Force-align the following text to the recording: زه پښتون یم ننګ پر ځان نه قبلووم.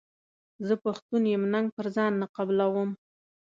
زه 0.67 0.73
پښتون 0.83 1.21
یم 1.31 1.43
ننګ 1.53 1.67
پر 1.75 1.87
ځان 1.95 2.11
نه 2.21 2.27
قبلووم. 2.35 2.89